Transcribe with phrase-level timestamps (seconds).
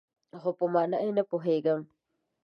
[0.41, 1.81] خو، په مانا یې نه پوهیږم